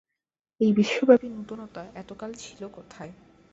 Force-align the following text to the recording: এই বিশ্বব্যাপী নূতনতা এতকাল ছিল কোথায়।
এই 0.61 0.71
বিশ্বব্যাপী 0.73 1.27
নূতনতা 1.29 1.83
এতকাল 1.95 2.31
ছিল 2.35 2.61
কোথায়। 2.67 3.13